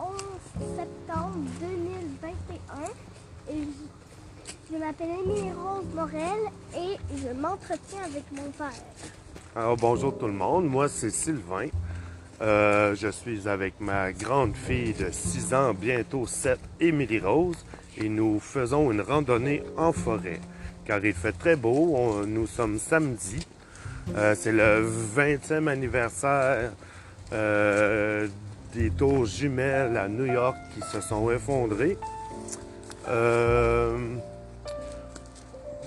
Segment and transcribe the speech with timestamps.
[0.00, 0.08] 11
[0.76, 3.68] septembre 2021 et
[4.70, 6.40] je, m'appelle Émilie Rose Morel
[6.76, 8.70] et je m'entretiens avec mon père.
[9.54, 11.68] Alors bonjour tout le monde, moi c'est Sylvain.
[12.42, 17.64] Euh, je suis avec ma grande fille de 6 ans, bientôt 7, Émilie Rose,
[17.96, 20.40] et nous faisons une randonnée en forêt.
[20.84, 23.46] Car il fait très beau, nous sommes samedi.
[24.16, 26.72] Euh, c'est le 20e anniversaire
[27.32, 28.28] euh,
[28.74, 31.96] des tours jumelles à New York qui se sont effondrées.
[33.08, 33.96] Euh,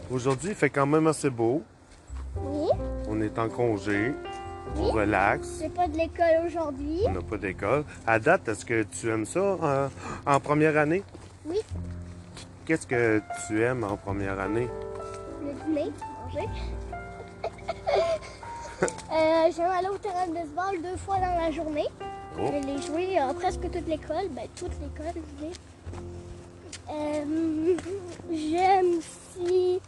[0.09, 1.64] Aujourd'hui, il fait quand même assez beau.
[2.38, 2.70] Oui,
[3.09, 4.14] On est en congé.
[4.78, 4.92] On Oui.
[4.92, 5.59] relaxe.
[5.62, 7.02] j'ai pas de l'école aujourd'hui.
[7.08, 7.84] On n'a pas d'école.
[8.05, 9.90] À date, est-ce que tu aimes ça en,
[10.34, 11.04] en première année?
[11.45, 11.59] Oui,
[12.66, 14.70] Qu'est-ce que tu aimes en première année?
[15.44, 15.92] le dîner,
[16.26, 16.48] manger.
[18.84, 21.88] euh, J'aime aller au terrain de baseball deux fois dans la journée.
[22.39, 22.52] Oh.
[22.52, 25.45] Je l'ai joué à presque toute l'école, ben toute l'école, je.
[26.91, 27.75] Euh,
[28.31, 29.80] J'aime aussi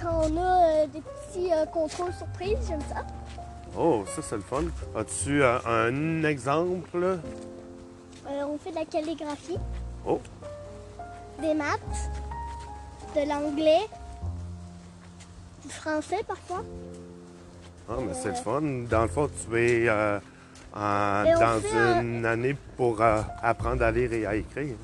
[0.00, 3.04] quand on a euh, des petits euh, contrôles surprises, j'aime ça.
[3.76, 4.64] Oh, ça c'est le fun.
[4.96, 7.18] As-tu un exemple?
[8.26, 9.58] On fait de la calligraphie,
[10.06, 10.20] Oh,
[11.40, 12.10] des maths,
[13.14, 13.86] de l'anglais,
[15.64, 16.62] du français parfois.
[17.88, 18.60] ah, mais c'est le fun.
[18.88, 20.18] Dans le fond, tu es euh,
[20.74, 24.76] en- dans fait une année pour euh, apprendre à lire et à écrire.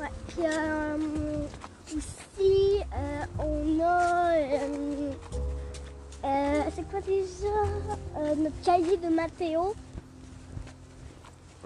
[0.00, 0.06] Ouais.
[0.28, 1.46] Puis euh,
[1.96, 4.32] aussi, euh, on a.
[4.36, 5.12] euh,
[6.24, 7.46] euh, c'est quoi déjà
[8.16, 9.74] Euh, Notre cahier de Mathéo?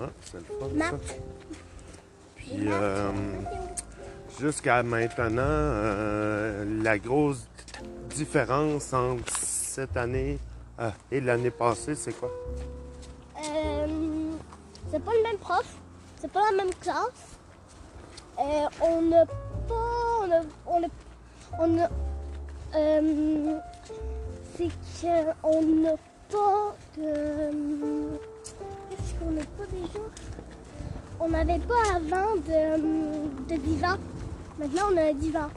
[0.00, 0.92] Ah, c'est le fun, ça.
[0.92, 1.20] Maths.
[2.36, 3.10] Puis, euh,
[4.40, 7.48] jusqu'à maintenant, euh, la grosse
[8.14, 10.38] différence entre cette année
[10.80, 12.30] euh, et l'année passée, c'est quoi?
[13.54, 13.86] Euh,
[14.90, 15.66] c'est pas le même prof,
[16.20, 17.38] c'est pas la même classe.
[18.38, 19.74] Euh, on n'a pas.
[20.22, 20.40] On a.
[20.68, 20.88] On a,
[21.60, 21.90] on a-
[22.76, 23.58] euh,
[24.56, 24.68] c'est
[25.42, 25.92] qu'on n'a
[26.30, 28.18] pas de.
[28.90, 30.00] Qu'est-ce qu'on n'a pas déjà?
[31.18, 33.96] On n'avait pas avant de, de divan.
[34.58, 35.48] Maintenant, on a un divan.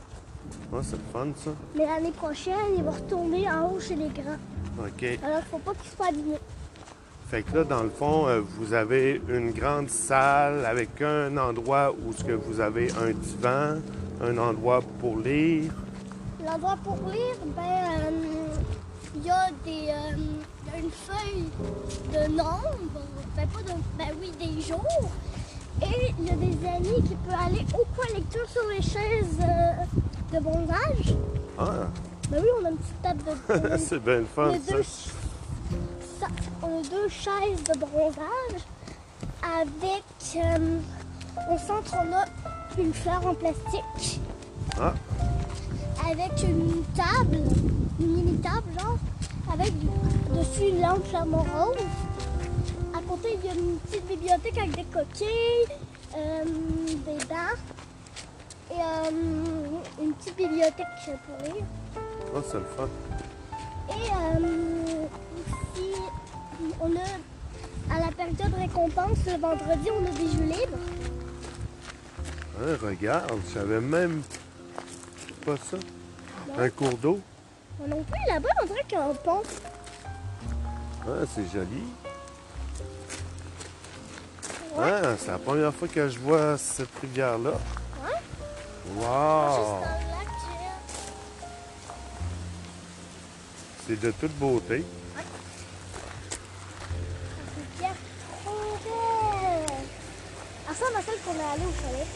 [0.74, 1.52] Ah, c'est fun, ça.
[1.76, 4.38] Mais l'année prochaine, il va retourner en haut chez les grands.
[4.80, 5.20] OK.
[5.24, 6.38] Alors, faut pas qu'il soit abîmé.
[7.30, 11.94] Fait que là, dans le fond, euh, vous avez une grande salle avec un endroit
[12.06, 13.76] où ce que vous avez un divan,
[14.22, 15.72] un endroit pour lire.
[16.44, 18.56] L'endroit pour lire, ben, euh,
[19.16, 21.46] il y a des, euh, il y a une feuille
[22.14, 23.02] de nombres,
[23.36, 25.12] ben pas de, ben oui, des jours.
[25.84, 29.38] Et il y a des amis qui peuvent aller au coin lecture sur les chaises
[29.40, 31.16] euh, de bronzage.
[31.60, 31.88] Ah,
[32.32, 34.74] Ben oui, on a une petite table de, c'est bien le fun, ça.
[34.74, 34.84] deux,
[36.38, 38.62] ch- ça- on a deux chaises de bronzage
[39.44, 40.04] avec,
[40.36, 40.80] euh,
[41.54, 42.26] au centre, on a
[42.82, 44.20] une fleur en plastique.
[44.80, 44.94] Ah,
[46.10, 47.40] avec une table,
[48.00, 48.98] une mini-table, genre,
[49.52, 49.74] avec
[50.34, 51.78] dessus une lampe flamant rose.
[52.96, 55.68] À côté, il y a une petite bibliothèque avec des coquilles,
[56.18, 56.44] euh,
[57.06, 57.60] des bancs
[58.72, 59.12] et euh,
[60.02, 61.64] une petite bibliothèque pour lire.
[62.36, 62.88] ah, c'est le fun.
[63.90, 64.12] Et
[68.40, 70.78] période récompense, le vendredi, on a des jeux libres.
[72.62, 74.22] Hein, regarde, je savais même
[75.46, 75.78] pas ça.
[76.58, 77.20] Un cours d'eau.
[77.88, 79.44] Non plus, là-bas, on dirait qu'il y a un pont.
[81.08, 81.84] Ah, c'est joli.
[84.78, 87.52] Ah, c'est la première fois que je vois cette rivière-là.
[87.52, 89.84] Juste Wow!
[93.88, 94.86] C'est de toute beauté.
[97.56, 97.94] C'est bien
[98.44, 99.78] trop belle.
[100.68, 102.08] Ah, ça, ma celle qu'on est allé au chalet.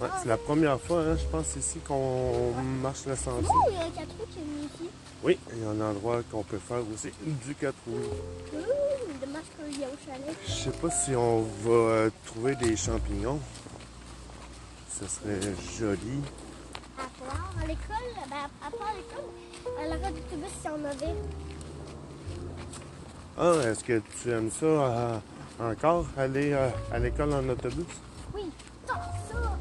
[0.00, 3.42] Ouais, c'est la première fois, hein, je pense, ici qu'on marche le sentier.
[3.42, 4.90] Bon, il y a un 4 roues qui est venu ici.
[5.22, 7.92] Oui, il y a un endroit qu'on peut faire aussi du 4 roues.
[8.54, 10.36] Ouh, dommage qu'il y a au chalet.
[10.46, 13.38] Je sais pas si on va euh, trouver des champignons.
[14.88, 15.40] Ce serait
[15.78, 16.22] joli.
[16.96, 19.24] À part à l'école, ben, à part à l'école,
[19.78, 21.14] à l'arrêt d'autobus, y en avait.
[23.42, 25.18] Ah, est-ce que tu aimes ça euh,
[25.58, 27.86] encore, aller euh, à l'école en autobus?
[28.34, 28.50] Oui,
[28.86, 29.56] tant ça.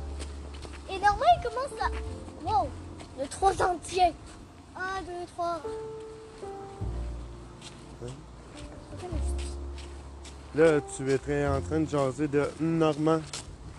[0.90, 1.90] Et normalement, il commence à.
[2.46, 2.68] Wow,
[3.18, 4.14] le 3 entier.
[4.76, 5.62] 1, 2, 3.
[10.56, 13.22] Là, tu étais en train de jaser de Normand.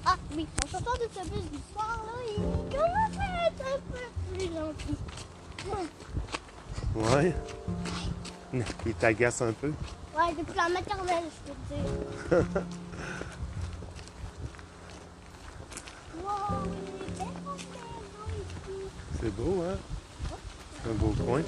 [0.07, 2.43] Ah oui, mon chauffeur d'autobus du soir, là, il
[2.75, 4.97] commence à être un peu plus gentil.
[6.95, 7.35] Ouais.
[8.87, 9.69] Il t'agace un peu?
[9.69, 11.85] Ouais, depuis la maternelle, je peux te dire.
[16.25, 16.31] wow,
[16.67, 17.67] il est content ici.
[19.23, 19.77] C'est beau, hein?
[20.85, 21.43] Un beau coin.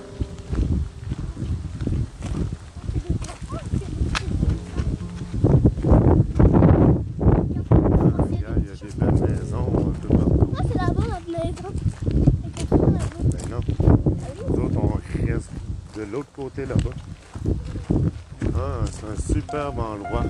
[7.60, 10.54] Ah, regarde, il y a des belles maisons un peu partout.
[10.56, 11.70] Ah, c'est là-bas notre maison.
[12.04, 13.22] C'est quelque chose là-bas.
[13.24, 13.60] Ben non,
[14.48, 14.86] nous autres, on
[15.26, 15.50] reste
[16.04, 16.90] de l'autre côté là-bas.
[18.56, 20.24] Ah, c'est un superbe endroit.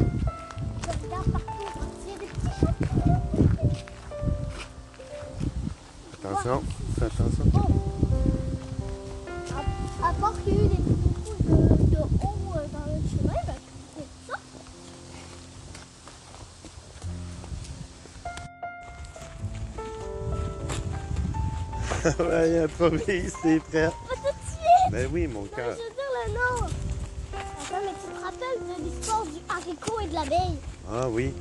[6.22, 6.62] Attention,
[6.98, 7.44] fais attention.
[10.02, 11.54] À, part qu'il y a eu des beaucoup de,
[11.90, 13.58] de eau euh, dans le chemin, ben,
[13.96, 14.08] c'est
[22.10, 22.14] ça.
[22.46, 23.90] il y a un premier, c'est prêt.
[24.90, 25.76] Ben oui, mon cœur.
[25.76, 26.66] je veux dire le nom.
[27.34, 30.58] Attends, mais tu te rappelles de l'histoire du haricot et de l'abeille?
[30.90, 31.32] Ah oui,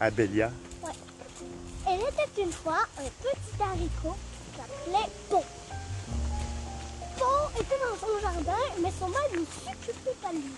[0.00, 0.50] Abélia.
[1.88, 5.44] Elle était une fois un petit haricot qui s'appelait Pont.
[7.16, 10.54] Pont était dans son jardin, mais son mère ne s'occupait pas de lui.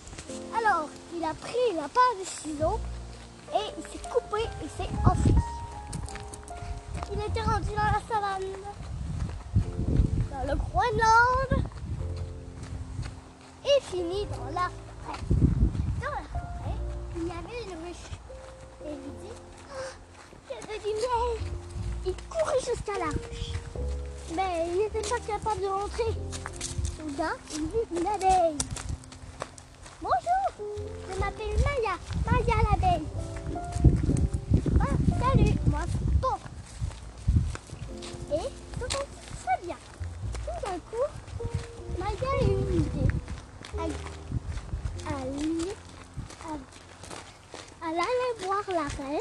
[0.56, 2.81] Alors, il a pris la paire de ciseaux
[3.52, 5.34] et il s'est coupé et s'est enfui.
[7.12, 8.50] Il était rendu dans la savane,
[10.31, 11.38] dans le Groenland
[13.90, 15.19] fini dans la forêt.
[16.00, 16.76] Dans la forêt,
[17.17, 18.08] il y avait une ruche.
[18.85, 19.37] Et il dit
[19.70, 19.93] Ah,
[20.50, 21.52] il y du miel.
[22.06, 23.52] Il courait jusqu'à la ruche.
[24.35, 26.12] Mais il n'était pas capable de rentrer.
[26.96, 28.58] Soudain, il vit une abeille.
[30.02, 30.44] Bonjour,
[31.11, 31.94] je m'appelle Maya.
[32.31, 33.06] Maya l'abeille.
[34.81, 36.38] Ah, salut, moi c'est Pont.
[38.32, 38.49] Et
[38.79, 39.05] ça va
[39.44, 39.76] très bien.
[40.44, 41.08] Tout d'un coup,
[41.99, 43.14] Maya a eu une idée.
[43.81, 43.93] Elle,
[45.11, 45.34] elle,
[46.49, 46.61] elle,
[47.82, 49.20] elle allait voir la reine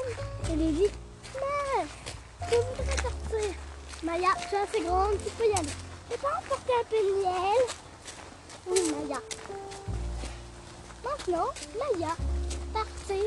[0.52, 0.92] et lui dit
[1.36, 1.88] Mère,
[2.42, 3.54] je voudrais sortir.
[4.04, 5.70] Maya, tu es assez grande, tu peux y aller.
[6.10, 7.62] Tu peux emporter un peu de miel
[8.68, 9.22] Oui, Maya.
[11.04, 11.50] Maintenant,
[11.80, 12.16] Maya
[12.74, 13.24] partit,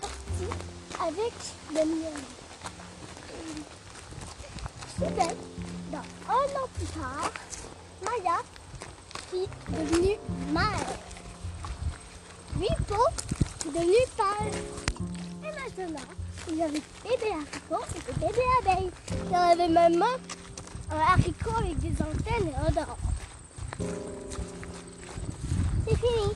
[0.00, 0.52] partit
[1.00, 1.34] avec
[1.70, 2.22] le miel.
[4.98, 5.34] Soudain,
[6.28, 7.30] un an plus tard,
[8.04, 8.38] Maya
[9.34, 10.16] est devenue
[10.52, 10.62] mère.
[12.58, 13.06] Lui, Pau,
[13.66, 15.11] est devenu père.
[16.48, 18.90] Il y avait bébé haricot et des bébés abeilles.
[19.24, 22.86] Il y avait même un, haricot avec des antennes et un.
[25.88, 26.34] C'est fini.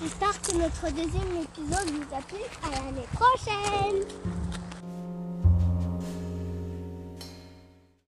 [0.00, 2.38] J'espère que notre deuxième épisode vous a plu.
[2.64, 4.45] À l'année prochaine.